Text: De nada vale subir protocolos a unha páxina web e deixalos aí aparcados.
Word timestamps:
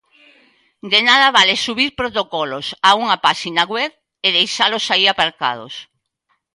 De 0.91 0.99
nada 1.09 1.27
vale 1.37 1.55
subir 1.65 1.89
protocolos 2.01 2.67
a 2.87 2.91
unha 3.01 3.17
páxina 3.25 3.63
web 3.75 3.91
e 4.25 4.27
deixalos 4.37 4.85
aí 4.93 5.03
aparcados. 5.09 5.73